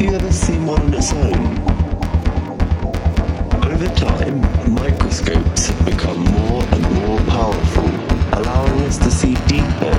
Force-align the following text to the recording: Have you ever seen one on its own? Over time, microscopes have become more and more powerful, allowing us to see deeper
Have 0.00 0.08
you 0.08 0.16
ever 0.16 0.32
seen 0.32 0.64
one 0.64 0.80
on 0.80 0.94
its 0.94 1.12
own? 1.12 1.58
Over 3.62 3.86
time, 3.96 4.40
microscopes 4.74 5.66
have 5.66 5.84
become 5.84 6.20
more 6.24 6.64
and 6.72 6.90
more 6.94 7.18
powerful, 7.28 7.90
allowing 8.32 8.80
us 8.88 8.96
to 8.96 9.10
see 9.10 9.34
deeper 9.46 9.92